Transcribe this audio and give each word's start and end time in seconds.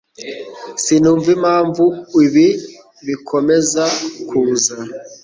Sinumva 0.83 1.29
impamvu 1.37 1.83
ibi 2.25 2.47
bikomeza 3.07 3.83
kuza. 4.27 4.75